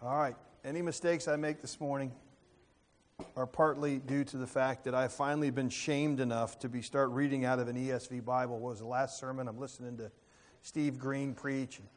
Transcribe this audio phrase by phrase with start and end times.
[0.00, 0.36] All right.
[0.64, 2.12] Any mistakes I make this morning
[3.36, 7.10] are partly due to the fact that I've finally been shamed enough to be start
[7.10, 8.60] reading out of an ESV Bible.
[8.60, 9.48] What was the last sermon?
[9.48, 10.12] I'm listening to
[10.62, 11.80] Steve Green preach.
[11.80, 11.88] And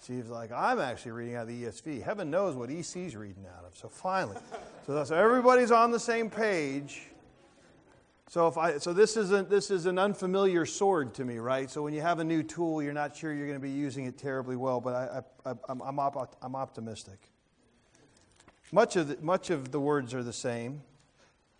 [0.00, 2.02] Steve's like, I'm actually reading out of the ESV.
[2.02, 3.76] Heaven knows what EC's reading out of.
[3.76, 4.36] So finally,
[4.84, 7.02] so, so everybody's on the same page.
[8.30, 11.70] So if I so this isn't this is an unfamiliar sword to me, right?
[11.70, 14.06] So when you have a new tool, you're not sure you're going to be using
[14.06, 14.80] it terribly well.
[14.80, 17.30] But I, I, I'm, I'm, op, I'm optimistic.
[18.72, 20.82] Much of, the, much of the words are the same.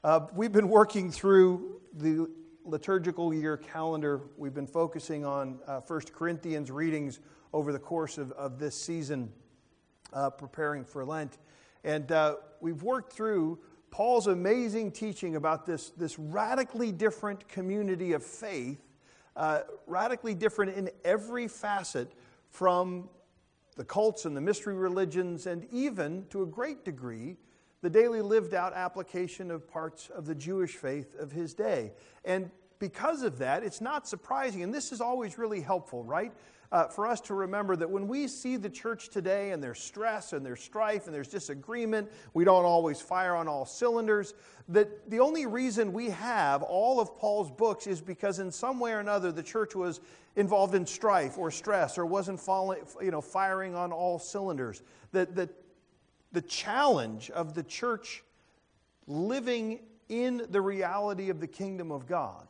[0.03, 2.27] Uh, we've been working through the
[2.65, 4.23] liturgical year calendar.
[4.37, 7.21] We've been focusing on uh, 1 Corinthians readings
[7.53, 9.31] over the course of, of this season,
[10.13, 11.39] uh, preparing for Lent.
[11.85, 13.59] And uh, we've worked through
[13.91, 18.81] Paul's amazing teaching about this, this radically different community of faith,
[19.37, 22.11] uh, radically different in every facet
[22.49, 23.09] from
[23.77, 27.37] the cults and the mystery religions, and even to a great degree,
[27.83, 31.93] the daily lived out application of parts of the Jewish faith of his day.
[32.25, 32.51] And
[32.85, 36.31] because of that, it's not surprising, and this is always really helpful, right?
[36.71, 40.35] Uh, for us to remember that when we see the church today and there's stress
[40.35, 44.35] and there's strife and there's disagreement, we don't always fire on all cylinders,
[44.69, 48.93] that the only reason we have all of Paul's books is because in some way
[48.93, 50.03] or another the church was
[50.37, 54.83] involved in strife or stress or wasn't falling, you know, firing on all cylinders.
[55.13, 55.49] That, that
[56.33, 58.23] the challenge of the church
[59.07, 62.49] living in the reality of the kingdom of God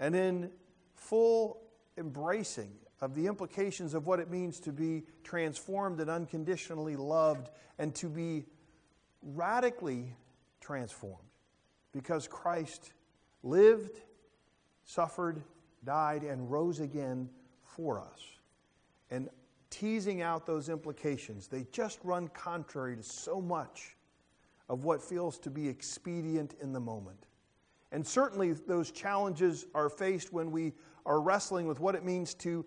[0.00, 0.50] and in
[0.94, 1.60] full
[1.96, 7.94] embracing of the implications of what it means to be transformed and unconditionally loved and
[7.94, 8.44] to be
[9.22, 10.14] radically
[10.60, 11.16] transformed
[11.92, 12.92] because Christ
[13.42, 14.00] lived,
[14.84, 15.42] suffered,
[15.84, 17.28] died, and rose again
[17.62, 18.20] for us.
[19.10, 19.28] And
[19.70, 23.96] teasing out those implications, they just run contrary to so much
[24.68, 27.26] of what feels to be expedient in the moment.
[27.92, 30.72] And certainly, those challenges are faced when we
[31.06, 32.64] are wrestling with what it means to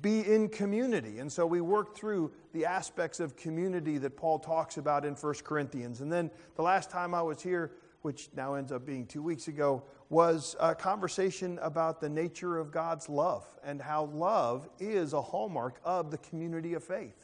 [0.00, 1.20] be in community.
[1.20, 5.34] And so we work through the aspects of community that Paul talks about in 1
[5.44, 6.00] Corinthians.
[6.00, 7.72] And then the last time I was here,
[8.02, 12.70] which now ends up being two weeks ago, was a conversation about the nature of
[12.70, 17.16] God's love and how love is a hallmark of the community of faith.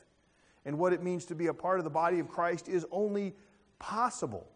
[0.65, 3.35] And what it means to be a part of the body of Christ is only
[3.79, 4.49] possible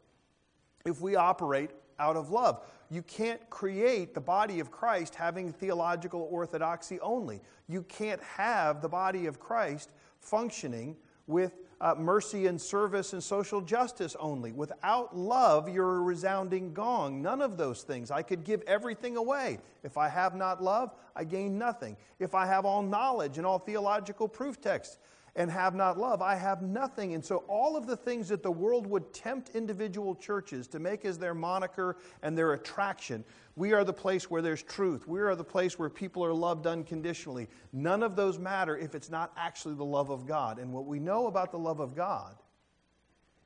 [0.85, 2.65] if we operate out of love.
[2.91, 7.41] You can't create the body of Christ having theological orthodoxy only.
[7.69, 10.97] You can't have the body of Christ functioning
[11.27, 14.53] with uh, mercy and service and social justice only.
[14.53, 17.21] Without love, you're a resounding gong.
[17.21, 18.11] None of those things.
[18.11, 19.59] I could give everything away.
[19.83, 21.97] If I have not love, I gain nothing.
[22.19, 24.99] If I have all knowledge and all theological proof texts,
[25.37, 27.13] and have not love, I have nothing.
[27.13, 31.05] And so, all of the things that the world would tempt individual churches to make
[31.05, 33.23] as their moniker and their attraction,
[33.55, 35.07] we are the place where there's truth.
[35.07, 37.49] We are the place where people are loved unconditionally.
[37.73, 40.59] None of those matter if it's not actually the love of God.
[40.59, 42.37] And what we know about the love of God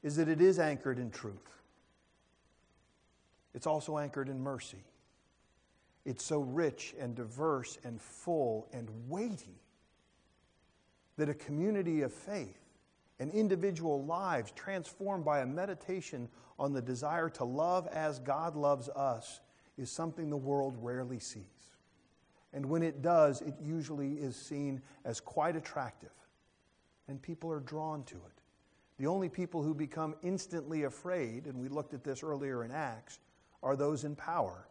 [0.04, 1.50] is that it is anchored in truth,
[3.52, 4.84] it's also anchored in mercy.
[6.06, 9.60] It's so rich and diverse and full and weighty
[11.20, 12.58] that a community of faith
[13.18, 16.26] and individual lives transformed by a meditation
[16.58, 19.40] on the desire to love as God loves us
[19.76, 21.44] is something the world rarely sees.
[22.54, 26.08] And when it does, it usually is seen as quite attractive,
[27.06, 28.40] and people are drawn to it.
[28.96, 33.18] The only people who become instantly afraid, and we looked at this earlier in Acts,
[33.62, 34.66] are those in power,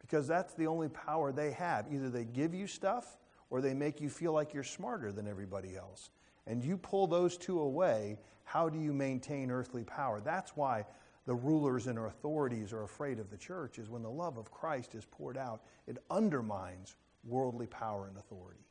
[0.00, 1.92] because that's the only power they have.
[1.92, 3.16] Either they give you stuff
[3.50, 6.10] or they make you feel like you're smarter than everybody else.
[6.46, 10.20] And you pull those two away, how do you maintain earthly power?
[10.20, 10.86] That's why
[11.26, 14.94] the rulers and authorities are afraid of the church, is when the love of Christ
[14.94, 18.64] is poured out, it undermines worldly power and authority.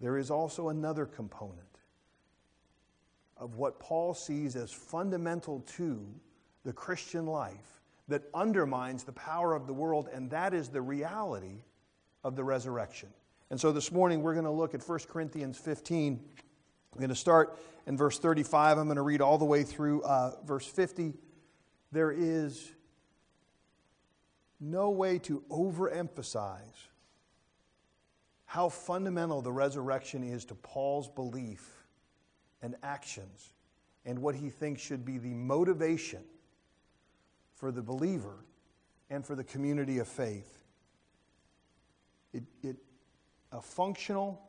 [0.00, 1.60] There is also another component
[3.36, 6.06] of what Paul sees as fundamental to
[6.64, 11.62] the Christian life that undermines the power of the world, and that is the reality
[12.24, 13.10] of the resurrection.
[13.50, 16.20] And so this morning we're going to look at 1 Corinthians 15.
[16.92, 18.78] I'm going to start in verse 35.
[18.78, 21.12] I'm going to read all the way through uh, verse 50.
[21.92, 22.72] There is
[24.58, 26.88] no way to overemphasize
[28.46, 31.68] how fundamental the resurrection is to Paul's belief
[32.62, 33.52] and actions
[34.06, 36.22] and what he thinks should be the motivation
[37.54, 38.44] for the believer
[39.10, 40.63] and for the community of faith.
[42.34, 42.76] It, it,
[43.52, 44.42] a functional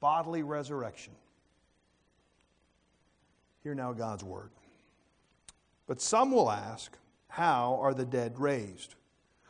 [0.00, 1.12] bodily resurrection
[3.64, 4.50] Hear now God's word.
[5.86, 6.98] But some will ask,
[7.28, 8.94] How are the dead raised?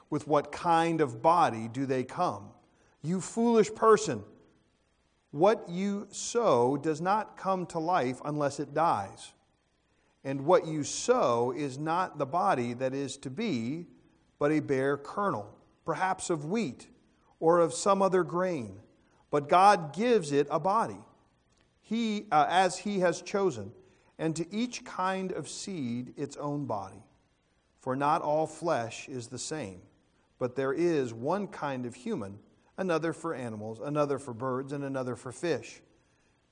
[0.09, 2.51] With what kind of body do they come?
[3.03, 4.23] You foolish person,
[5.33, 9.33] what you sow does not come to life unless it dies.
[10.23, 13.89] And what you sow is not the body that is to be,
[14.39, 15.53] but a bare kernel,
[15.85, 16.87] perhaps of wheat
[17.41, 18.81] or of some other grain.
[19.31, 20.99] But God gives it a body,
[21.83, 23.73] he, uh, as He has chosen
[24.19, 27.03] and to each kind of seed its own body.
[27.81, 29.81] For not all flesh is the same,
[30.39, 32.39] but there is one kind of human,
[32.79, 35.83] another for animals, another for birds, and another for fish.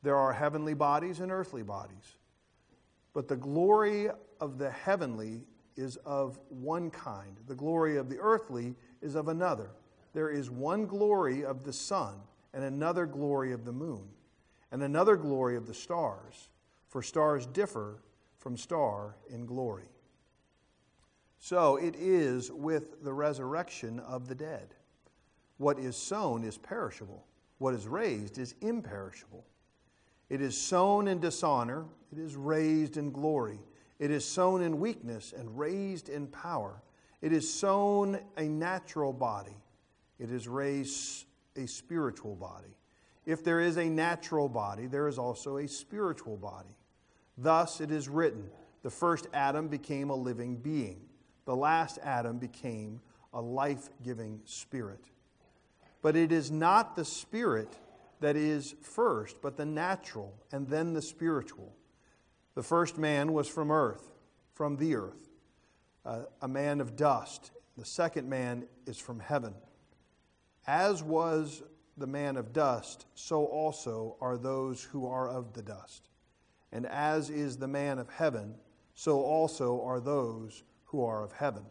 [0.03, 2.17] There are heavenly bodies and earthly bodies.
[3.15, 4.09] But the glory
[4.41, 5.43] of the heavenly
[5.77, 9.71] is of one kind, the glory of the earthly is of another.
[10.13, 12.15] There is one glory of the sun,
[12.55, 14.09] and another glory of the moon,
[14.71, 16.49] and another glory of the stars
[16.89, 18.03] for stars differ
[18.37, 19.89] from star in glory.
[21.39, 24.75] So it is with the resurrection of the dead.
[25.57, 27.25] What is sown is perishable,
[27.59, 29.45] what is raised is imperishable.
[30.29, 33.61] It is sown in dishonor, it is raised in glory.
[33.99, 36.83] It is sown in weakness and raised in power.
[37.21, 39.57] It is sown a natural body,
[40.23, 41.27] it is raised
[41.57, 42.77] a spiritual body.
[43.27, 46.77] If there is a natural body, there is also a spiritual body.
[47.37, 48.49] Thus it is written
[48.85, 51.01] the first Adam became a living being,
[51.45, 53.01] the last Adam became
[53.35, 55.05] a life giving spirit.
[56.03, 57.77] But it is not the spirit
[58.21, 61.75] that is first, but the natural, and then the spiritual.
[62.55, 64.13] The first man was from earth,
[64.55, 65.31] from the earth,
[66.07, 67.51] uh, a man of dust.
[67.77, 69.55] The second man is from heaven.
[70.67, 71.63] As was
[71.97, 76.09] the man of dust, so also are those who are of the dust.
[76.73, 78.55] And as is the man of heaven,
[78.95, 81.65] so also are those who are of heaven.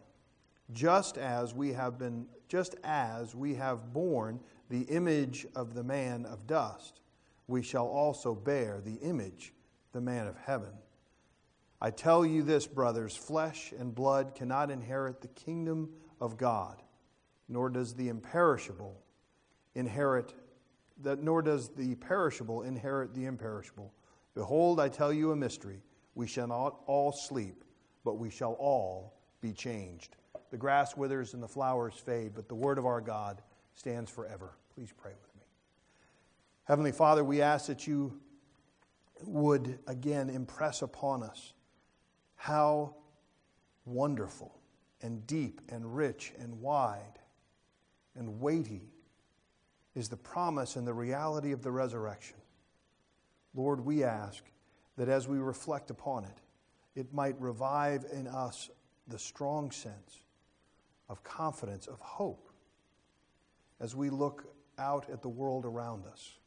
[0.71, 4.37] Just as we have been just as we have borne
[4.69, 6.99] the image of the man of dust,
[7.47, 9.53] we shall also bear the image
[9.93, 10.73] the man of heaven.
[11.79, 16.81] I tell you this, brothers, flesh and blood cannot inherit the kingdom of God,
[17.51, 18.97] nor does the imperishable
[19.75, 20.33] inherit
[21.03, 23.91] that nor does the perishable inherit the imperishable.
[24.35, 25.81] Behold, I tell you a mystery.
[26.15, 27.63] We shall not all sleep,
[28.05, 30.15] but we shall all be changed.
[30.51, 33.41] The grass withers and the flowers fade, but the word of our God
[33.73, 34.57] stands forever.
[34.75, 35.45] Please pray with me.
[36.65, 38.19] Heavenly Father, we ask that you
[39.23, 41.53] would again impress upon us
[42.35, 42.95] how
[43.85, 44.55] wonderful
[45.01, 47.20] and deep and rich and wide
[48.15, 48.89] and weighty
[49.95, 52.37] is the promise and the reality of the resurrection.
[53.53, 54.43] Lord, we ask
[54.97, 56.39] that as we reflect upon it,
[56.95, 58.69] it might revive in us
[59.07, 60.21] the strong sense
[61.09, 62.49] of confidence, of hope,
[63.79, 64.45] as we look
[64.77, 66.37] out at the world around us.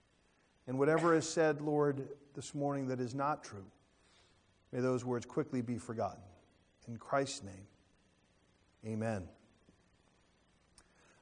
[0.67, 3.67] And whatever is said, Lord, this morning that is not true,
[4.73, 6.23] may those words quickly be forgotten.
[6.89, 7.67] In Christ's name,
[8.87, 9.29] amen.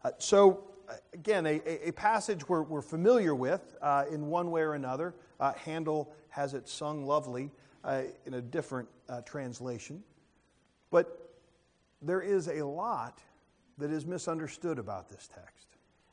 [0.04, 0.64] Uh, so,
[1.12, 5.14] again, a, a passage we're, we're familiar with uh, in one way or another.
[5.38, 7.50] Uh, Handel has it sung lovely
[7.84, 10.02] uh, in a different uh, translation.
[10.90, 11.30] But
[12.00, 13.20] there is a lot
[13.78, 15.66] that is misunderstood about this text.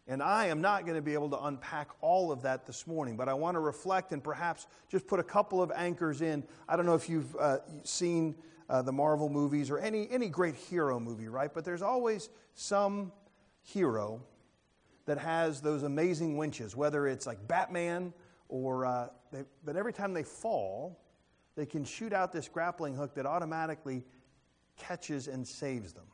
[0.08, 3.16] And I am not going to be able to unpack all of that this morning,
[3.16, 6.44] but I want to reflect and perhaps just put a couple of anchors in.
[6.68, 8.36] I don't know if you've uh, seen
[8.70, 11.54] uh, the Marvel movies or any, any great hero movie, right?
[11.54, 13.12] But there's always some
[13.74, 14.22] hero
[15.06, 18.14] that has those amazing winches, whether it's like Batman
[18.48, 21.00] or, uh, they, but every time they fall,
[21.56, 24.04] they can shoot out this grappling hook that automatically
[24.78, 26.06] catches and saves them.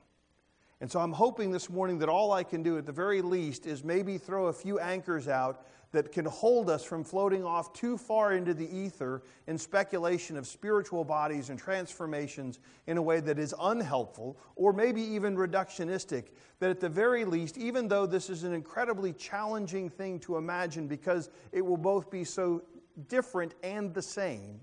[0.82, 3.66] And so I'm hoping this morning that all I can do at the very least
[3.66, 7.98] is maybe throw a few anchors out that can hold us from floating off too
[7.98, 13.40] far into the ether in speculation of spiritual bodies and transformations in a way that
[13.40, 16.26] is unhelpful or maybe even reductionistic.
[16.60, 20.88] That at the very least, even though this is an incredibly challenging thing to imagine
[20.88, 22.64] because it will both be so
[23.08, 24.60] different and the same,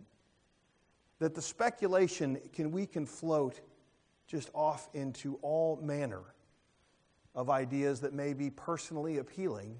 [1.19, 3.61] that the speculation can we can float
[4.27, 6.23] just off into all manner
[7.35, 9.79] of ideas that may be personally appealing,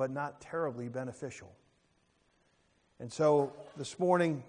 [0.00, 1.52] but not terribly beneficial.
[3.00, 4.42] And so this morning,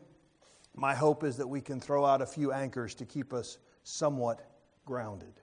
[0.75, 4.50] my hope is that we can throw out a few anchors to keep us somewhat
[4.86, 5.34] grounded.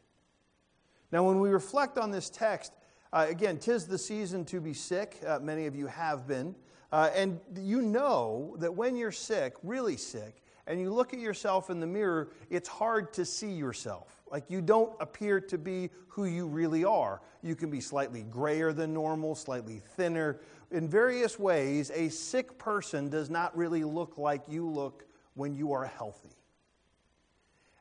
[1.13, 2.73] Now, when we reflect on this text,
[3.13, 5.19] uh, again, tis the season to be sick.
[5.27, 6.55] Uh, many of you have been.
[6.91, 11.69] Uh, and you know that when you're sick, really sick, and you look at yourself
[11.69, 14.18] in the mirror, it's hard to see yourself.
[14.31, 17.21] Like you don't appear to be who you really are.
[17.43, 20.41] You can be slightly grayer than normal, slightly thinner.
[20.71, 25.05] In various ways, a sick person does not really look like you look
[25.35, 26.37] when you are healthy.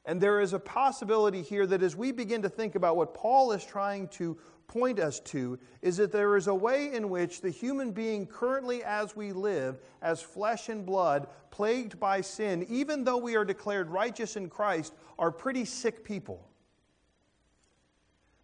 [0.06, 3.52] And there is a possibility here that as we begin to think about what Paul
[3.52, 7.50] is trying to point us to, is that there is a way in which the
[7.50, 13.18] human being currently as we live, as flesh and blood, plagued by sin, even though
[13.18, 16.48] we are declared righteous in Christ, are pretty sick people.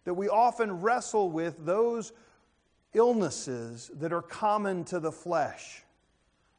[0.04, 2.12] That we often wrestle with those
[2.94, 5.84] illnesses that are common to the flesh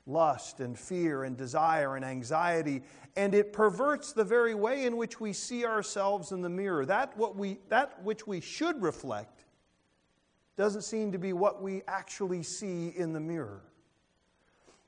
[0.07, 2.83] lust and fear and desire and anxiety
[3.15, 7.15] and it perverts the very way in which we see ourselves in the mirror that
[7.17, 9.34] what we that which we should reflect
[10.57, 13.61] doesn't seem to be what we actually see in the mirror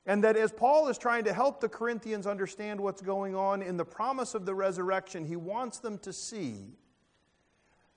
[0.06, 3.76] and that as Paul is trying to help the Corinthians understand what's going on in
[3.76, 6.74] the promise of the resurrection he wants them to see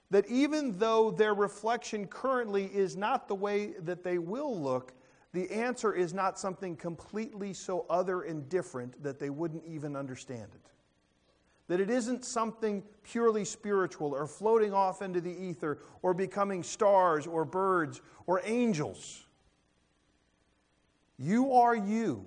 [0.09, 4.93] that even though their reflection currently is not the way that they will look
[5.33, 10.49] the answer is not something completely so other and different that they wouldn't even understand
[10.53, 10.70] it.
[11.71, 17.25] That it isn't something purely spiritual or floating off into the ether or becoming stars
[17.25, 19.25] or birds or angels.
[21.17, 22.25] You are you.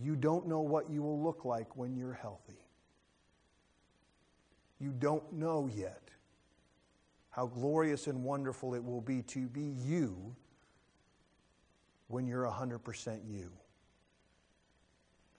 [0.00, 2.64] You don't know what you will look like when you're healthy.
[4.80, 6.08] You don't know yet
[7.28, 10.34] how glorious and wonderful it will be to be you
[12.08, 13.52] when you're 100% you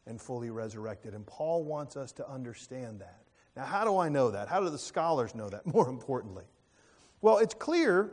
[0.08, 1.14] and fully resurrected.
[1.14, 3.22] And Paul wants us to understand that.
[3.56, 4.48] Now, how do I know that?
[4.48, 6.46] How do the scholars know that, more importantly?
[7.22, 8.12] Well, it's clear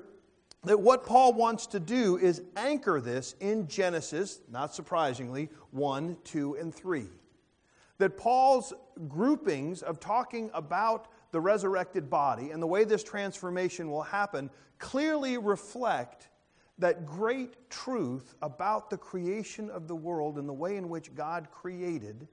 [0.64, 6.54] that what Paul wants to do is anchor this in Genesis, not surprisingly, 1, 2,
[6.54, 7.06] and 3.
[7.98, 8.72] That Paul's
[9.08, 15.36] groupings of talking about the resurrected body and the way this transformation will happen clearly
[15.36, 16.28] reflect
[16.78, 21.48] that great truth about the creation of the world and the way in which God
[21.50, 22.26] created,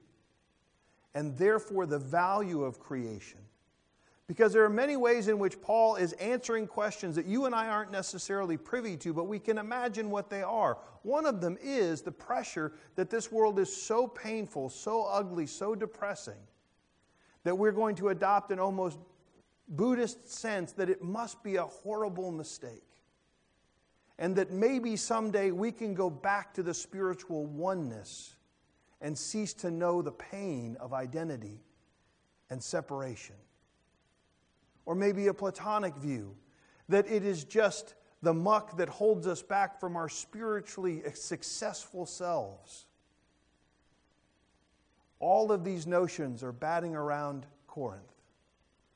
[1.14, 3.38] and therefore the value of creation.
[4.26, 7.68] Because there are many ways in which Paul is answering questions that you and I
[7.68, 10.78] aren't necessarily privy to, but we can imagine what they are.
[11.02, 15.74] One of them is the pressure that this world is so painful, so ugly, so
[15.74, 16.38] depressing
[17.44, 18.98] that we're going to adopt an almost
[19.68, 22.91] Buddhist sense that it must be a horrible mistake.
[24.18, 28.36] And that maybe someday we can go back to the spiritual oneness
[29.00, 31.60] and cease to know the pain of identity
[32.50, 33.36] and separation.
[34.84, 36.36] Or maybe a Platonic view
[36.88, 42.86] that it is just the muck that holds us back from our spiritually successful selves.
[45.18, 48.02] All of these notions are batting around Corinth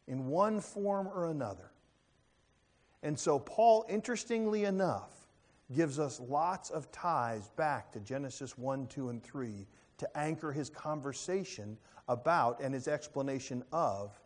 [0.07, 1.71] in one form or another.
[3.07, 5.29] And so, Paul, interestingly enough,
[5.73, 9.65] gives us lots of ties back to Genesis 1, 2, and 3
[9.99, 14.19] to anchor his conversation about and his explanation of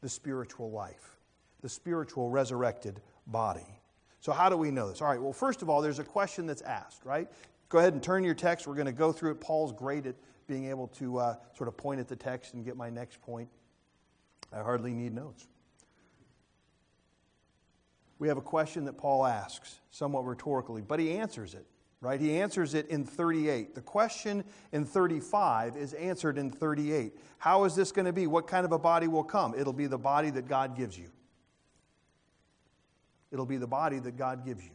[0.00, 1.16] the spiritual life,
[1.60, 3.78] the spiritual resurrected body.
[4.18, 5.00] So, how do we know this?
[5.00, 7.28] All right, well, first of all, there's a question that's asked, right?
[7.68, 8.66] Go ahead and turn your text.
[8.66, 9.40] We're going to go through it.
[9.40, 10.16] Paul's great at
[10.48, 13.48] being able to uh, sort of point at the text and get my next point.
[14.52, 15.46] I hardly need notes.
[18.18, 21.66] We have a question that Paul asks, somewhat rhetorically, but he answers it,
[22.00, 22.20] right?
[22.20, 23.74] He answers it in 38.
[23.74, 27.18] The question in 35 is answered in 38.
[27.38, 28.26] How is this going to be?
[28.26, 29.54] What kind of a body will come?
[29.56, 31.10] It'll be the body that God gives you.
[33.32, 34.70] It'll be the body that God gives you.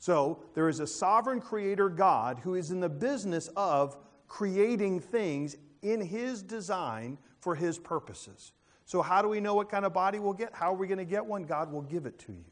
[0.00, 3.96] So, there is a sovereign creator God who is in the business of
[4.28, 8.52] creating things in his design for his purposes.
[8.88, 10.54] So, how do we know what kind of body we'll get?
[10.54, 11.44] How are we going to get one?
[11.44, 12.46] God will give it to you.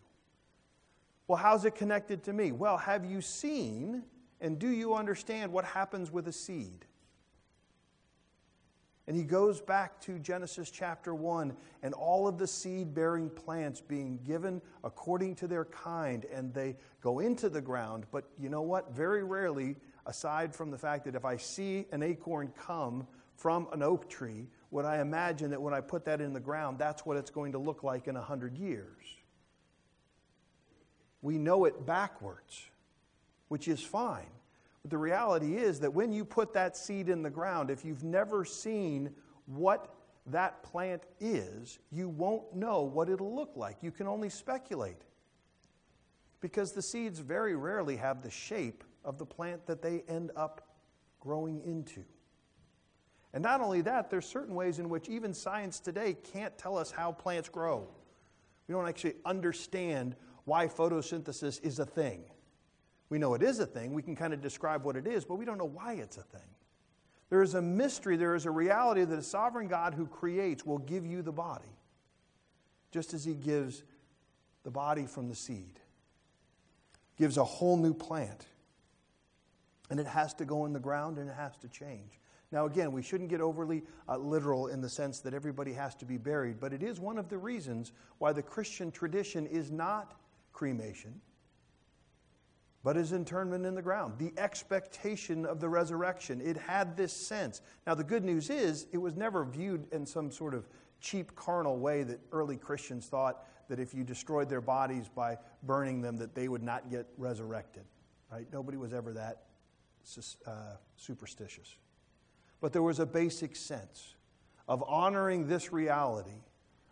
[1.27, 2.53] Well, how's it connected to me?
[2.53, 4.03] Well, have you seen
[4.39, 6.85] and do you understand what happens with a seed?
[9.07, 13.81] And he goes back to Genesis chapter 1 and all of the seed bearing plants
[13.81, 18.05] being given according to their kind, and they go into the ground.
[18.13, 18.93] But you know what?
[18.93, 23.83] Very rarely, aside from the fact that if I see an acorn come from an
[23.83, 27.17] oak tree, would I imagine that when I put that in the ground, that's what
[27.17, 29.05] it's going to look like in a hundred years?
[31.23, 32.67] We know it backwards,
[33.49, 34.31] which is fine.
[34.83, 38.05] But the reality is that when you put that seed in the ground, if you've
[38.05, 39.11] never seen
[39.47, 39.95] what
[40.27, 43.79] that plant is, you won't know what it'll look like.
[43.83, 45.03] You can only speculate.
[46.41, 50.69] because the seeds very rarely have the shape of the plant that they end up
[51.21, 52.05] growing into.
[53.37, 56.91] And not only that, there's certain ways in which even science today can't tell us
[56.91, 57.87] how plants grow.
[58.67, 60.17] We don't actually understand
[60.47, 62.25] why photosynthesis is a thing.
[63.11, 65.35] We know it is a thing, we can kind of describe what it is, but
[65.35, 66.49] we don't know why it's a thing.
[67.29, 70.79] There is a mystery, there is a reality that a sovereign God who creates will
[70.79, 71.77] give you the body,
[72.91, 73.83] just as he gives
[74.63, 75.79] the body from the seed,
[77.19, 78.47] gives a whole new plant.
[79.91, 82.19] And it has to go in the ground and it has to change.
[82.53, 86.05] Now, again, we shouldn't get overly uh, literal in the sense that everybody has to
[86.05, 90.15] be buried, but it is one of the reasons why the Christian tradition is not
[90.53, 91.21] cremation,
[92.85, 94.15] but is internment in the ground.
[94.19, 96.41] The expectation of the resurrection.
[96.41, 97.63] It had this sense.
[97.85, 100.69] Now, the good news is, it was never viewed in some sort of
[101.01, 106.01] cheap carnal way that early Christians thought that if you destroyed their bodies by burning
[106.01, 107.83] them, that they would not get resurrected.
[108.31, 108.47] Right?
[108.53, 109.43] Nobody was ever that
[110.47, 110.51] uh,
[110.97, 111.75] superstitious.
[112.67, 114.17] But there was a basic sense
[114.67, 116.43] of honoring this reality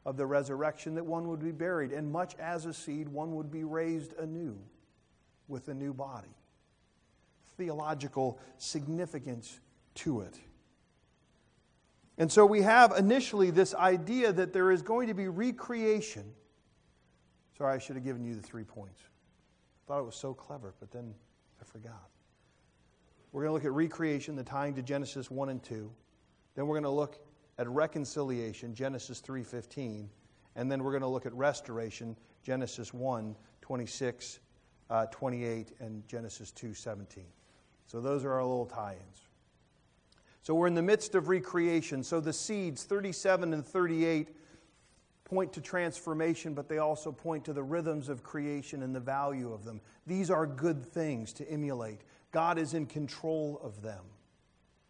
[0.05, 3.51] of the resurrection that one would be buried, and much as a seed, one would
[3.51, 4.57] be raised anew
[5.49, 6.37] with a new body.
[7.57, 9.59] Theological significance
[9.97, 10.39] to it.
[12.19, 16.35] And so we have initially this idea that there is going to be recreation.
[17.59, 19.03] Sorry, I should have given you the three points.
[19.03, 21.13] I thought it was so clever, but then
[21.61, 22.14] I forgot.
[23.35, 25.91] We're going to look at recreation, the tying to Genesis 1 and 2.
[26.55, 27.19] Then we're going to look
[27.59, 30.07] at reconciliation, Genesis 3:15,
[30.55, 34.39] and then we're going to look at restoration, Genesis 1, 26,
[34.89, 37.25] uh, 28, and Genesis 2, 17.
[37.87, 39.23] So those are our little tie-ins.
[40.43, 42.05] So we're in the midst of recreation.
[42.05, 44.29] So the seeds, 37 and 38,
[45.25, 49.53] point to transformation, but they also point to the rhythms of creation and the value
[49.53, 49.81] of them.
[50.07, 52.03] These are good things to emulate.
[52.35, 54.03] God is in control of them.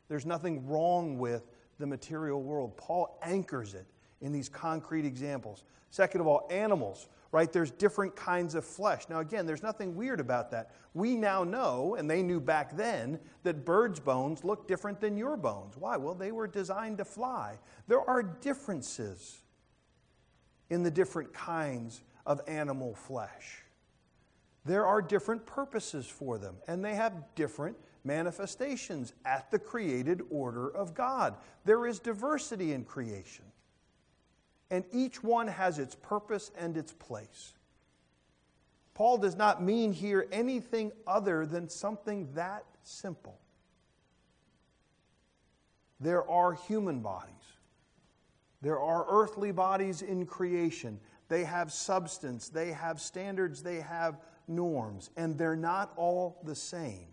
[0.08, 1.42] There's nothing wrong with
[1.78, 2.74] the material world.
[2.78, 3.86] Paul anchors it
[4.22, 5.62] in these concrete examples.
[5.90, 7.52] Second of all, animals, right?
[7.52, 9.10] There's different kinds of flesh.
[9.10, 10.70] Now, again, there's nothing weird about that.
[10.94, 15.36] We now know, and they knew back then, that birds' bones look different than your
[15.36, 15.76] bones.
[15.76, 15.98] Why?
[15.98, 17.58] Well, they were designed to fly.
[17.88, 19.42] There are differences
[20.70, 23.64] in the different kinds of animal flesh.
[24.64, 30.68] There are different purposes for them, and they have different manifestations at the created order
[30.68, 31.36] of God.
[31.64, 33.44] There is diversity in creation,
[34.70, 37.54] and each one has its purpose and its place.
[38.94, 43.38] Paul does not mean here anything other than something that simple.
[46.00, 47.32] There are human bodies.
[48.62, 51.00] There are earthly bodies in creation.
[51.28, 57.06] They have substance, they have standards, they have norms, and they're not all the same.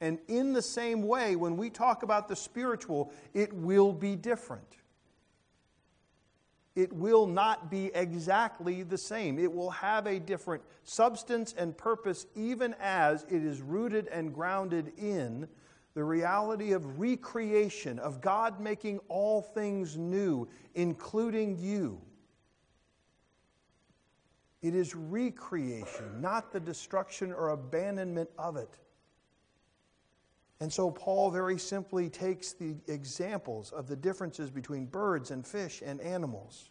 [0.00, 4.76] And in the same way, when we talk about the spiritual, it will be different.
[6.76, 9.38] It will not be exactly the same.
[9.38, 14.92] It will have a different substance and purpose, even as it is rooted and grounded
[14.98, 15.48] in
[15.94, 22.00] the reality of recreation, of God making all things new, including you.
[24.64, 28.78] It is recreation, not the destruction or abandonment of it.
[30.58, 35.82] And so Paul very simply takes the examples of the differences between birds and fish
[35.84, 36.70] and animals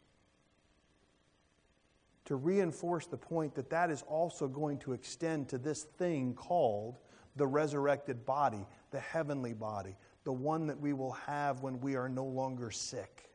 [2.26, 6.98] to reinforce the point that that is also going to extend to this thing called
[7.36, 12.10] the resurrected body, the heavenly body, the one that we will have when we are
[12.10, 13.30] no longer sick,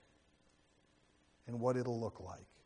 [1.47, 2.58] and what it'll look like.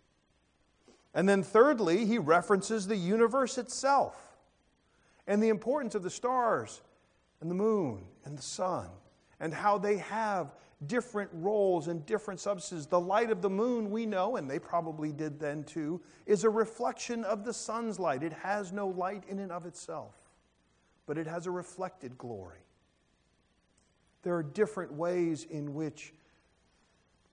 [1.14, 4.16] And then, thirdly, he references the universe itself
[5.26, 6.80] and the importance of the stars
[7.40, 8.88] and the moon and the sun
[9.40, 10.54] and how they have
[10.86, 12.86] different roles and different substances.
[12.86, 16.50] The light of the moon, we know, and they probably did then too, is a
[16.50, 18.22] reflection of the sun's light.
[18.22, 20.14] It has no light in and of itself,
[21.06, 22.58] but it has a reflected glory.
[24.22, 26.14] There are different ways in which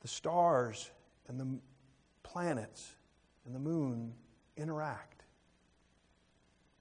[0.01, 0.91] the stars
[1.27, 1.47] and the
[2.23, 2.93] planets
[3.45, 4.13] and the moon
[4.57, 5.23] interact.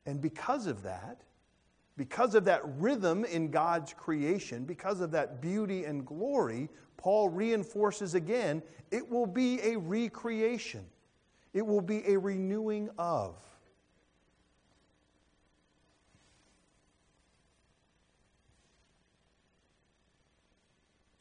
[0.06, 1.22] And because of that,
[1.96, 8.14] because of that rhythm in God's creation, because of that beauty and glory, Paul reinforces
[8.14, 10.86] again it will be a recreation,
[11.52, 13.36] it will be a renewing of.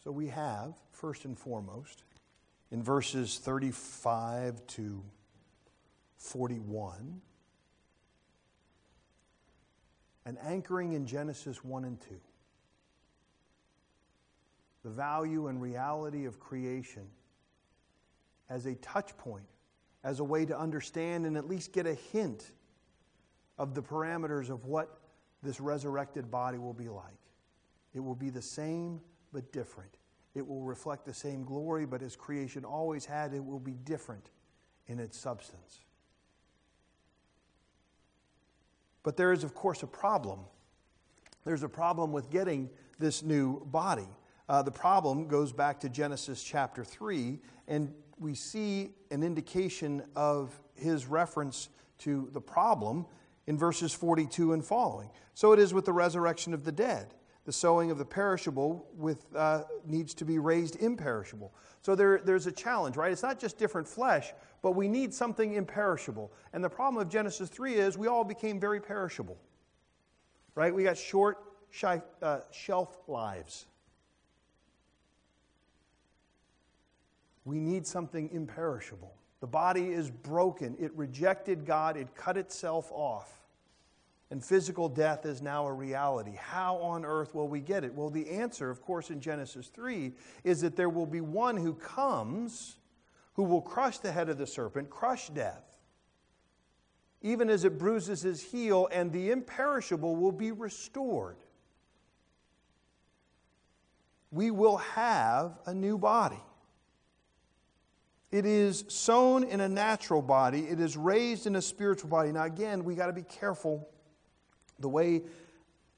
[0.04, 2.04] So we have, first and foremost,
[2.72, 5.04] in verses 35 to
[6.18, 7.22] 41,
[10.26, 12.08] and anchoring in Genesis 1 and 2.
[14.84, 17.08] The value and reality of creation
[18.50, 19.46] as a touch point,
[20.04, 22.52] as a way to understand and at least get a hint
[23.58, 25.00] of the parameters of what
[25.44, 27.20] this resurrected body will be like.
[27.94, 29.02] It will be the same
[29.34, 29.98] but different.
[30.36, 34.30] It will reflect the same glory, but as creation always had, it will be different
[34.88, 35.80] in its substance.
[39.08, 40.42] But there is, of course, a problem.
[41.46, 44.10] There's a problem with getting this new body.
[44.50, 47.40] Uh, the problem goes back to Genesis chapter 3,
[47.70, 53.06] and we see an indication of his reference to the problem
[53.46, 55.10] in verses 42 and following.
[55.36, 57.14] So it is with the resurrection of the dead
[57.48, 61.54] the sowing of the perishable with, uh, needs to be raised imperishable.
[61.82, 63.10] So there, there's a challenge, right?
[63.10, 66.30] It's not just different flesh, but we need something imperishable.
[66.52, 69.38] And the problem of Genesis 3 is we all became very perishable,
[70.56, 70.76] right?
[70.76, 71.38] We got short
[72.22, 73.66] uh, shelf lives.
[77.46, 79.14] We need something imperishable.
[79.40, 80.76] The body is broken.
[80.82, 83.37] It rejected God, it cut itself off
[84.30, 86.36] and physical death is now a reality.
[86.36, 87.94] How on earth will we get it?
[87.94, 90.12] Well, the answer, of course, in Genesis 3
[90.44, 92.78] is that there will be one who comes
[93.38, 95.64] who will crush the head of the serpent, crush death,
[97.22, 101.38] even as it bruises his heel, and the imperishable will be restored.
[104.32, 106.42] We will have a new body.
[108.32, 112.32] It is sown in a natural body, it is raised in a spiritual body.
[112.32, 113.88] Now, again, we got to be careful
[114.80, 115.24] the way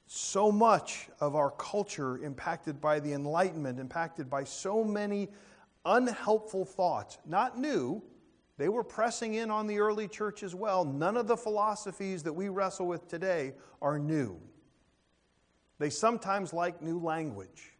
[0.06, 5.28] so much of our culture, impacted by the Enlightenment, impacted by so many
[5.84, 8.02] unhelpful thoughts, not new,
[8.58, 10.84] they were pressing in on the early church as well.
[10.84, 14.38] None of the philosophies that we wrestle with today are new.
[15.78, 17.72] They sometimes like new language,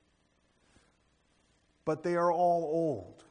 [1.84, 3.24] but they are all old.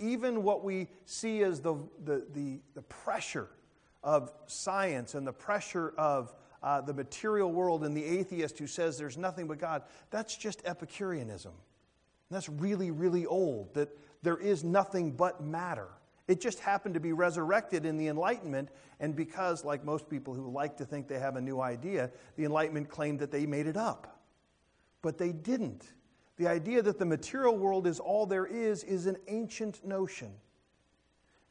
[0.00, 3.50] Even what we see as the, the, the, the pressure
[4.02, 8.98] of science and the pressure of uh, the material world and the atheist who says
[8.98, 11.52] there's nothing but God, that's just Epicureanism.
[11.52, 13.88] And that's really, really old, that
[14.22, 15.88] there is nothing but matter.
[16.28, 18.68] It just happened to be resurrected in the Enlightenment,
[19.00, 22.44] and because, like most people who like to think they have a new idea, the
[22.44, 24.20] Enlightenment claimed that they made it up.
[25.02, 25.92] But they didn't.
[26.36, 30.32] The idea that the material world is all there is is an ancient notion.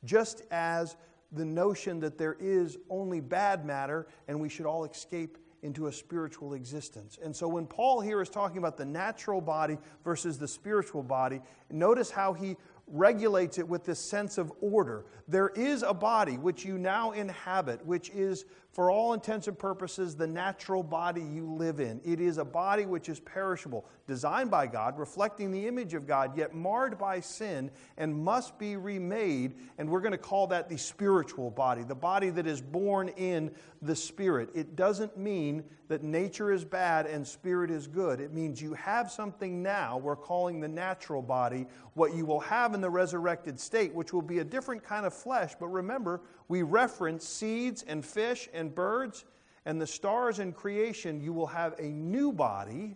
[0.05, 0.95] Just as
[1.31, 5.91] the notion that there is only bad matter and we should all escape into a
[5.91, 7.19] spiritual existence.
[7.21, 11.41] And so when Paul here is talking about the natural body versus the spiritual body,
[11.69, 12.55] notice how he
[12.87, 15.05] regulates it with this sense of order.
[15.27, 18.45] There is a body which you now inhabit, which is,
[18.79, 21.99] for all intents and purposes, the natural body you live in.
[22.05, 26.37] It is a body which is perishable, designed by God, reflecting the image of God,
[26.37, 29.55] yet marred by sin and must be remade.
[29.77, 33.51] And we're going to call that the spiritual body, the body that is born in
[33.81, 34.49] the Spirit.
[34.55, 38.21] It doesn't mean that nature is bad and spirit is good.
[38.21, 41.65] It means you have something now, we're calling the natural body,
[41.95, 45.13] what you will have in the resurrected state, which will be a different kind of
[45.13, 45.53] flesh.
[45.59, 49.25] But remember, we reference seeds and fish and birds
[49.65, 51.21] and the stars in creation.
[51.21, 52.95] You will have a new body,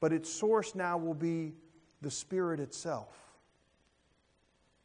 [0.00, 1.52] but its source now will be
[2.00, 3.22] the Spirit itself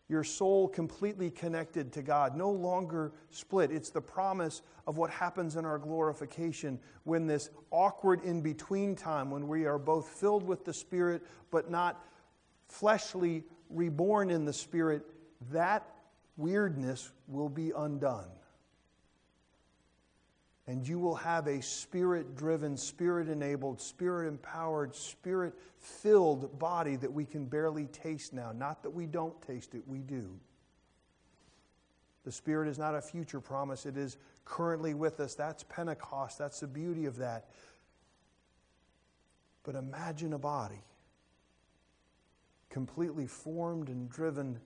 [0.09, 3.71] your soul completely connected to God, no longer split.
[3.71, 9.29] It's the promise of what happens in our glorification when this awkward in between time,
[9.29, 12.05] when we are both filled with the Spirit but not
[12.69, 15.03] fleshly reborn in the Spirit,
[15.51, 15.85] that
[16.37, 18.29] weirdness will be undone
[20.67, 27.11] and you will have a spirit driven, spirit enabled, spirit empowered, spirit filled body that
[27.11, 28.51] we can barely taste now.
[28.51, 30.29] Not that we don't taste it, we do.
[32.27, 35.33] The Spirit is not a future promise, it is currently with us.
[35.33, 36.37] That's Pentecost.
[36.37, 37.45] That's the beauty of that.
[39.63, 40.83] But imagine a body
[42.69, 44.59] completely formed and driven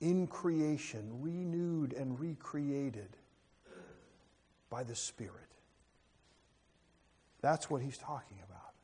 [0.00, 3.16] in creation, renewed and recreated
[4.70, 5.32] by the Spirit.
[7.40, 8.74] That's what he's talking about.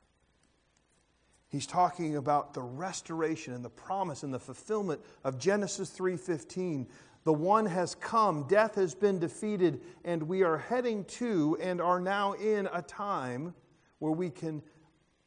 [1.48, 6.88] He's talking about the restoration and the promise and the fulfillment of Genesis 3:15.
[7.24, 12.00] The one has come, death has been defeated, and we are heading to and are
[12.00, 13.54] now in a time
[13.98, 14.62] where we can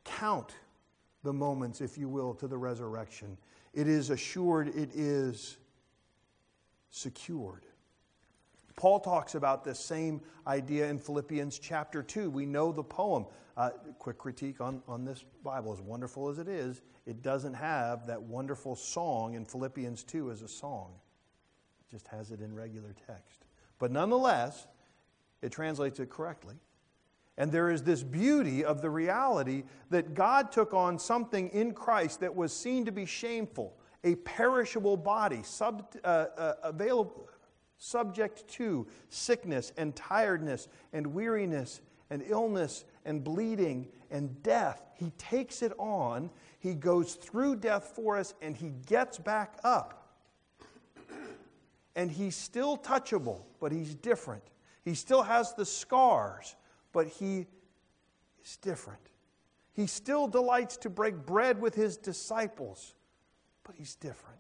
[0.04, 0.56] count
[1.24, 3.38] the moments, if you will, to the resurrection.
[3.74, 5.58] It is assured, it is
[6.90, 7.66] secured.
[8.76, 12.30] Paul talks about this same idea in Philippians chapter 2.
[12.30, 13.26] We know the poem.
[13.56, 18.06] Uh, quick critique on, on this Bible, as wonderful as it is, it doesn't have
[18.08, 20.92] that wonderful song in Philippians 2 as a song.
[21.80, 23.46] It just has it in regular text.
[23.80, 24.68] But nonetheless,
[25.42, 26.56] it translates it correctly.
[27.38, 32.22] And there is this beauty of the reality that God took on something in Christ
[32.22, 37.30] that was seen to be shameful, a perishable body, sub, uh, uh, available,
[37.78, 44.82] subject to sickness and tiredness and weariness and illness and bleeding and death.
[44.96, 50.02] He takes it on, he goes through death for us, and he gets back up.
[51.96, 54.44] And he's still touchable, but he's different.
[54.84, 56.56] He still has the scars,
[56.92, 57.48] but he
[58.44, 59.00] is different.
[59.74, 62.96] He still delights to break bread with his disciples,
[63.64, 64.35] but he's different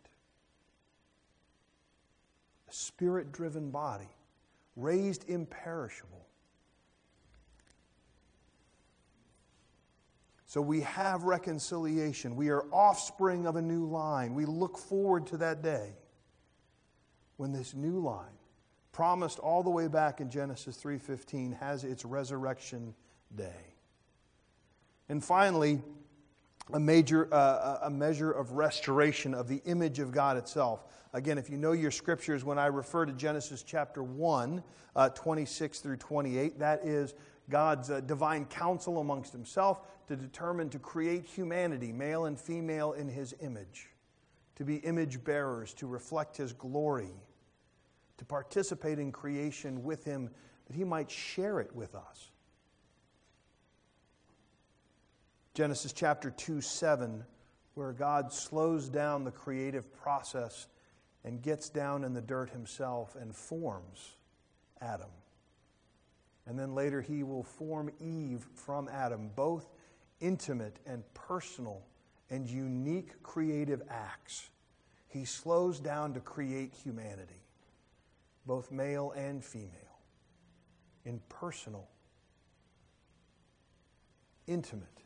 [2.75, 4.09] spirit driven body,
[4.75, 6.25] raised imperishable.
[10.45, 12.35] So we have reconciliation.
[12.35, 14.33] We are offspring of a new line.
[14.35, 15.93] We look forward to that day
[17.37, 18.37] when this new line,
[18.93, 22.95] promised all the way back in Genesis 3:15, has its resurrection
[23.35, 23.73] day.
[25.09, 25.83] And finally,
[26.73, 30.85] a major uh, a measure of restoration of the image of God itself.
[31.13, 34.63] Again, if you know your scriptures, when I refer to Genesis chapter 1,
[34.95, 37.13] uh, 26 through 28, that is
[37.49, 43.07] God's uh, divine counsel amongst himself to determine to create humanity, male and female, in
[43.07, 43.89] his image,
[44.55, 47.13] to be image bearers, to reflect his glory,
[48.17, 50.29] to participate in creation with him,
[50.67, 52.31] that he might share it with us.
[55.55, 57.23] Genesis chapter 2 7,
[57.75, 60.67] where God slows down the creative process
[61.23, 64.17] and gets down in the dirt himself and forms
[64.81, 65.09] Adam.
[66.45, 69.69] And then later he will form Eve from Adam, both
[70.19, 71.81] intimate and personal
[72.29, 74.49] and unique creative acts.
[75.07, 77.45] He slows down to create humanity,
[78.45, 80.01] both male and female,
[81.05, 81.87] in personal,
[84.47, 85.04] intimate,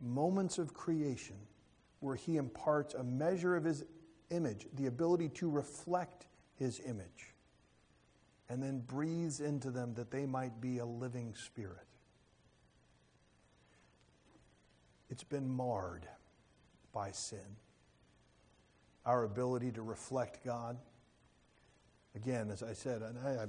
[0.00, 1.36] moments of creation
[2.00, 3.84] where he imparts a measure of his
[4.30, 7.34] image, the ability to reflect his image,
[8.48, 11.86] and then breathes into them that they might be a living spirit.
[15.10, 16.06] It's been marred
[16.92, 17.56] by sin.
[19.06, 20.76] Our ability to reflect God.
[22.14, 23.46] Again, as I said, and I, I,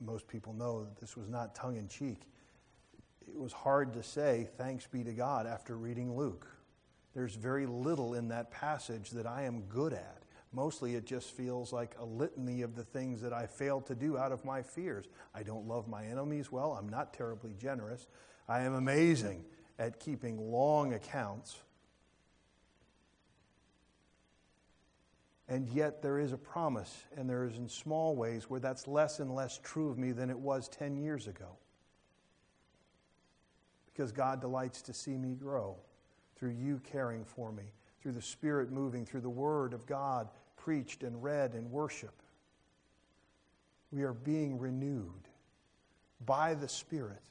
[0.00, 2.22] most people know that this was not tongue in cheek
[3.28, 6.46] it was hard to say, thanks be to God, after reading Luke.
[7.14, 10.22] There's very little in that passage that I am good at.
[10.52, 14.16] Mostly it just feels like a litany of the things that I fail to do
[14.16, 15.06] out of my fears.
[15.34, 16.72] I don't love my enemies well.
[16.72, 18.06] I'm not terribly generous.
[18.48, 19.44] I am amazing
[19.78, 21.56] at keeping long accounts.
[25.48, 29.20] And yet there is a promise, and there is in small ways where that's less
[29.20, 31.56] and less true of me than it was 10 years ago
[33.96, 35.76] because God delights to see me grow
[36.36, 37.62] through you caring for me,
[38.02, 42.12] through the Spirit moving, through the Word of God preached and read and worship.
[43.90, 45.28] We are being renewed
[46.26, 47.22] by the Spirit.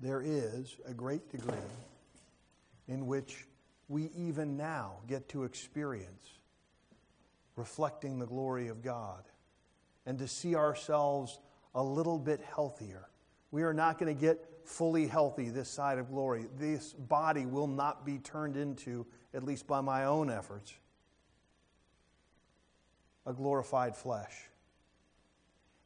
[0.00, 1.54] There is a great degree
[2.86, 3.46] in which
[3.88, 6.28] we even now get to experience
[7.56, 9.24] reflecting the glory of God
[10.06, 11.38] and to see ourselves
[11.74, 13.08] a little bit healthier.
[13.50, 16.46] We are not going to get fully healthy this side of glory.
[16.58, 20.72] This body will not be turned into, at least by my own efforts,
[23.26, 24.48] a glorified flesh.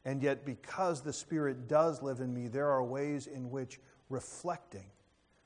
[0.04, 4.86] And yet, because the Spirit does live in me, there are ways in which reflecting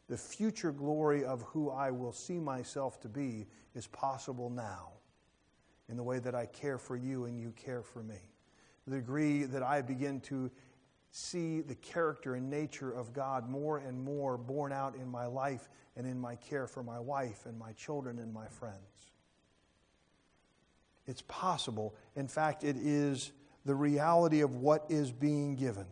[0.08, 4.88] the future glory of who I will see myself to be is possible now
[5.88, 8.18] in the way that I care for you and you care for me
[8.86, 10.50] the degree that I begin to
[11.10, 15.68] see the character and nature of God more and more borne out in my life
[15.96, 18.76] and in my care for my wife and my children and my friends.
[21.06, 21.94] It's possible.
[22.14, 23.32] In fact, it is
[23.64, 25.86] the reality of what is being given.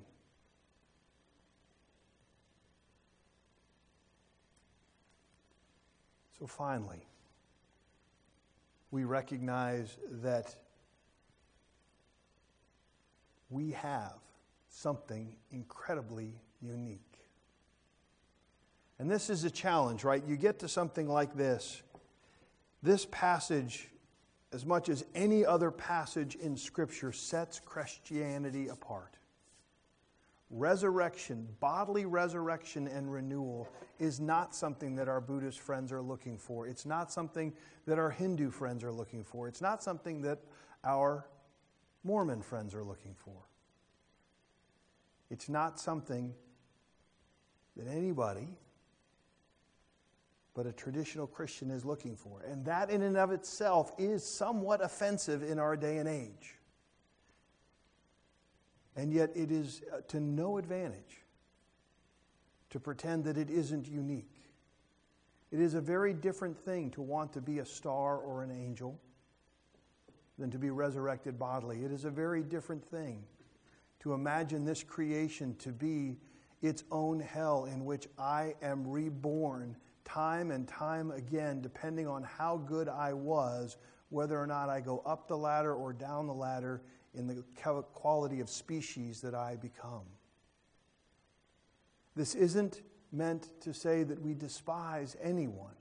[6.38, 7.04] So finally,
[8.92, 10.54] we recognize that
[13.50, 14.14] we have
[14.68, 17.00] something incredibly unique.
[18.98, 20.22] And this is a challenge, right?
[20.26, 21.82] You get to something like this.
[22.82, 23.88] This passage,
[24.52, 29.16] as much as any other passage in Scripture, sets Christianity apart.
[30.50, 36.66] Resurrection, bodily resurrection and renewal, is not something that our Buddhist friends are looking for.
[36.66, 37.52] It's not something
[37.86, 39.46] that our Hindu friends are looking for.
[39.46, 40.38] It's not something that
[40.84, 41.26] our
[42.04, 43.42] Mormon friends are looking for.
[45.30, 46.34] It's not something
[47.76, 48.48] that anybody
[50.58, 52.42] but a traditional Christian is looking for.
[52.42, 56.56] And that, in and of itself, is somewhat offensive in our day and age.
[58.96, 61.22] And yet, it is uh, to no advantage
[62.70, 64.34] to pretend that it isn't unique.
[65.52, 68.98] It is a very different thing to want to be a star or an angel
[70.38, 71.84] than to be resurrected bodily.
[71.84, 73.24] It is a very different thing
[74.00, 76.16] to imagine this creation to be
[76.62, 82.56] its own hell in which I am reborn time and time again, depending on how
[82.56, 83.76] good I was,
[84.08, 86.82] whether or not I go up the ladder or down the ladder
[87.14, 87.44] in the
[87.92, 90.06] quality of species that I become.
[92.16, 95.74] This isn't meant to say that we despise anyone,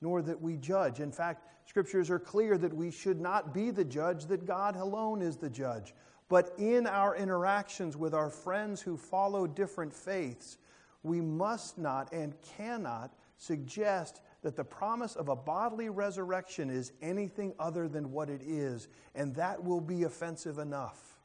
[0.00, 1.00] nor that we judge.
[1.00, 5.22] In fact, scriptures are clear that we should not be the judge, that God alone
[5.22, 5.94] is the judge.
[6.28, 10.58] But in our interactions with our friends who follow different faiths,
[11.02, 17.54] we must not and cannot suggest that the promise of a bodily resurrection is anything
[17.58, 21.18] other than what it is, and that will be offensive enough.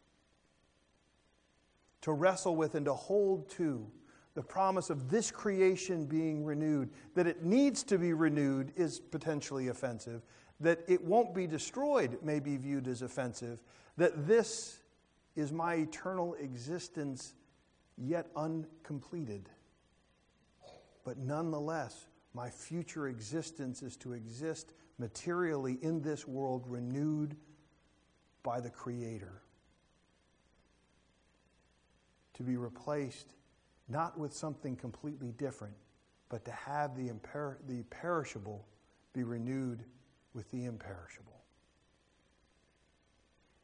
[2.02, 3.88] To wrestle with and to hold to
[4.34, 9.68] the promise of this creation being renewed, that it needs to be renewed is potentially
[9.68, 10.22] offensive,
[10.60, 13.62] that it won't be destroyed may be viewed as offensive,
[13.98, 14.80] that this
[15.36, 17.34] is my eternal existence
[17.98, 19.50] yet uncompleted.
[21.04, 27.36] But nonetheless, my future existence is to exist materially in this world renewed
[28.44, 29.42] by the Creator.
[32.36, 33.34] To be replaced
[33.88, 35.76] not with something completely different,
[36.30, 38.66] but to have the, imper- the perishable
[39.14, 39.84] be renewed
[40.34, 41.42] with the imperishable.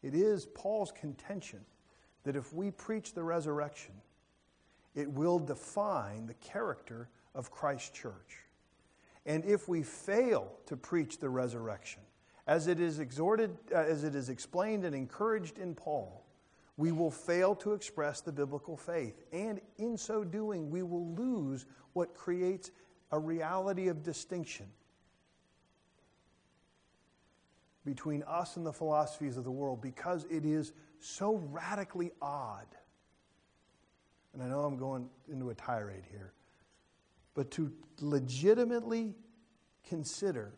[0.03, 1.59] It is Paul's contention
[2.23, 3.93] that if we preach the resurrection,
[4.95, 8.43] it will define the character of Christ's church.
[9.25, 12.01] And if we fail to preach the resurrection,
[12.47, 16.25] as it is exhorted, uh, as it is explained and encouraged in Paul,
[16.77, 19.23] we will fail to express the biblical faith.
[19.33, 22.71] And in so doing, we will lose what creates
[23.11, 24.67] a reality of distinction
[27.83, 32.67] between us and the philosophies of the world because it is so radically odd.
[34.33, 36.33] And I know I'm going into a tirade here,
[37.33, 39.15] but to legitimately
[39.87, 40.53] consider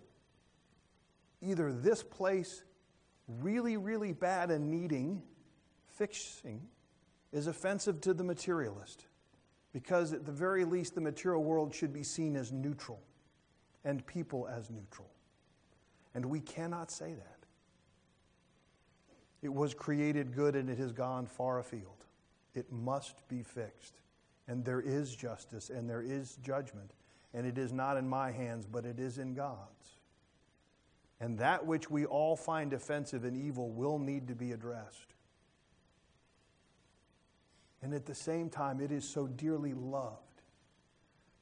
[1.41, 2.63] either this place
[3.27, 5.21] really, really bad and needing
[6.00, 6.62] fixing
[7.32, 9.06] is offensive to the materialist
[9.74, 13.02] because, at the very least, the material world should be seen as neutral
[13.84, 15.10] and people as neutral.
[16.16, 17.46] And we cannot say that.
[19.42, 22.06] It was created good and it has gone far afield.
[22.56, 23.94] It must be fixed.
[24.48, 26.92] And there is justice and there is judgment.
[27.34, 29.98] And it is not in my hands, but it is in God's.
[31.20, 35.14] And that which we all find offensive and evil will need to be addressed.
[37.82, 40.42] And at the same time, it is so dearly loved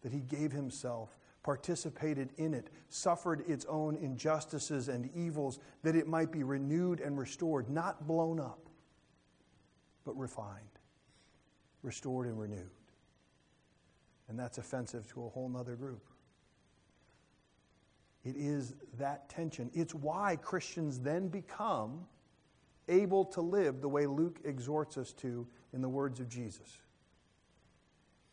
[0.01, 6.05] that He gave Himself participated in it, suffered its own injustices and evils, that it
[6.05, 8.67] might be renewed and restored, not blown up,
[10.03, 10.59] but refined,
[11.83, 12.69] restored and renewed.
[14.27, 16.03] And that's offensive to a whole other group.
[18.25, 19.71] It is that tension.
[19.73, 22.05] It's why Christians then become
[22.87, 26.79] able to live the way Luke exhorts us to in the words of Jesus.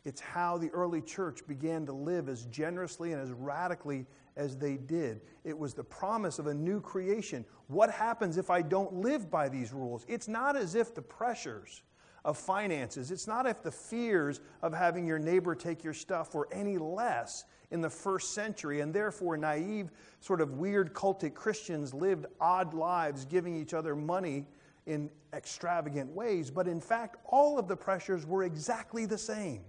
[0.03, 4.05] It's how the early church began to live as generously and as radically
[4.37, 5.21] as they did.
[5.43, 7.43] It was the promise of a new creation.
[7.67, 10.05] What happens if I don't live by these rules?
[10.07, 11.81] It's not as if the pressures
[12.25, 16.49] of finances, it's not if the fears of having your neighbor take your stuff were
[16.51, 22.25] any less in the first century, and therefore naive, sort of weird cultic Christians lived
[22.41, 24.47] odd lives, giving each other money
[24.87, 26.49] in extravagant ways.
[26.49, 29.61] But in fact, all of the pressures were exactly the same.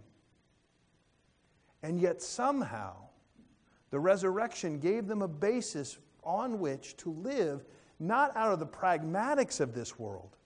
[1.82, 2.94] And yet, somehow,
[3.90, 7.64] the resurrection gave them a basis on which to live,
[8.00, 10.36] not out of the pragmatics of this world,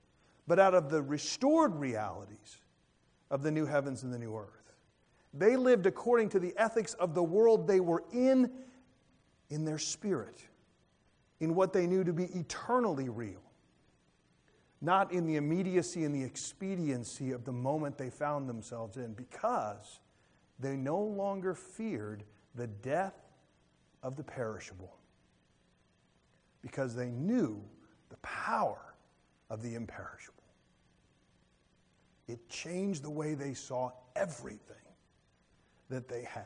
[0.50, 2.56] but out of the restored realities
[3.30, 4.74] of the new heavens and the new earth.
[5.32, 8.50] They lived according to the ethics of the world they were in,
[9.48, 10.42] in their spirit,
[11.38, 13.40] in what they knew to be eternally real,
[14.80, 20.00] not in the immediacy and the expediency of the moment they found themselves in, because
[20.58, 22.24] they no longer feared
[22.56, 23.14] the death
[24.02, 24.96] of the perishable,
[26.60, 27.62] because they knew
[28.08, 28.96] the power
[29.48, 30.39] of the imperishable.
[32.30, 34.76] It changed the way they saw everything
[35.88, 36.44] that they had.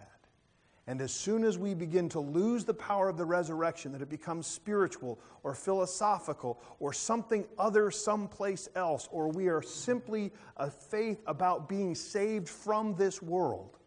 [0.86, 4.08] And as soon as we begin to lose the power of the resurrection, that it
[4.08, 11.22] becomes spiritual or philosophical or something other someplace else, or we are simply a faith
[11.26, 13.78] about being saved from this world,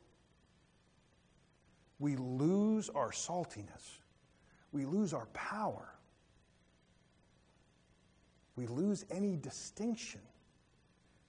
[1.99, 4.01] we lose our saltiness.
[4.71, 5.95] We lose our power.
[8.55, 10.21] We lose any distinction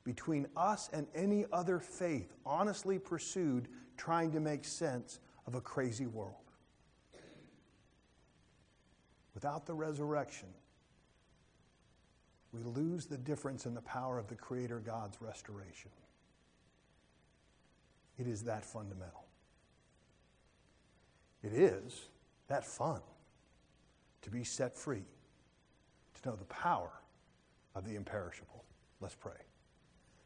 [0.08, 6.06] between us and any other faith honestly pursued trying to make sense of a crazy
[6.06, 6.32] world.
[9.34, 10.48] Without the resurrection,
[12.54, 15.90] we lose the difference in the power of the Creator God's restoration.
[18.18, 19.26] It is that fundamental.
[21.42, 22.06] It is
[22.46, 23.02] that fun
[24.22, 25.04] to be set free,
[26.14, 26.92] to know the power
[27.74, 28.64] of the imperishable.
[29.02, 29.47] Let's pray.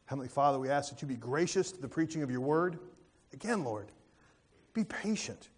[0.05, 2.79] Heavenly Father, we ask that you be gracious to the preaching of your word.
[3.31, 3.87] Again, Lord,
[4.73, 5.49] be patient.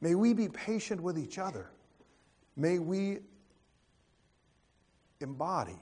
[0.00, 1.70] May we be patient with each other.
[2.56, 3.18] May we
[5.20, 5.80] embody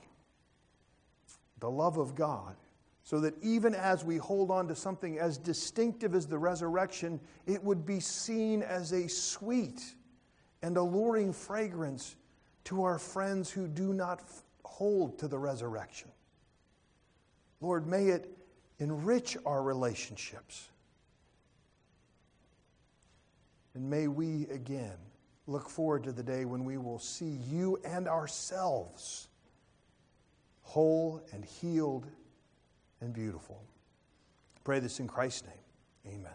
[1.59, 2.57] the love of God
[3.05, 7.63] so that even as we hold on to something as distinctive as the resurrection, it
[7.63, 9.83] would be seen as a sweet
[10.63, 12.17] and alluring fragrance
[12.65, 14.23] to our friends who do not
[14.65, 16.09] hold to the resurrection.
[17.63, 18.29] Lord, may it
[18.81, 20.69] enrich our relationships.
[23.75, 24.97] And may we again
[25.47, 29.29] look forward to the day when we will see you and ourselves
[30.63, 32.07] whole and healed
[33.01, 33.63] and beautiful.
[34.65, 36.15] Pray this in Christ's name.
[36.15, 36.35] Amen.